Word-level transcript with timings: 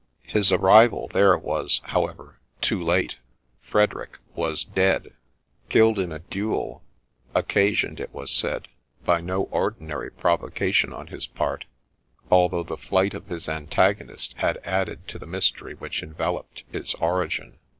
His 0.25 0.51
arrival 0.51 1.09
there 1.13 1.37
was, 1.37 1.79
however, 1.83 2.39
too 2.59 2.81
late. 2.81 3.17
Frederick 3.61 4.17
was 4.33 4.63
dead!— 4.63 5.13
tiled 5.69 5.99
in 5.99 6.11
a 6.11 6.17
duel, 6.17 6.81
occasioned, 7.35 7.99
it 7.99 8.11
was 8.11 8.31
said, 8.31 8.67
by 9.05 9.21
no 9.21 9.43
ordinary 9.43 10.09
provoca 10.09 10.83
m 10.87 10.91
on 10.95 11.05
his 11.05 11.27
part, 11.27 11.65
although 12.31 12.63
the 12.63 12.77
flight 12.77 13.13
of 13.13 13.27
his 13.27 13.47
antagonist 13.47 14.33
had 14.37 14.57
added 14.63 15.07
to 15.07 15.19
the 15.19 15.27
mystery 15.27 15.75
which 15.75 16.01
enveloped 16.01 16.63
its 16.73 16.95
origin. 16.95 17.59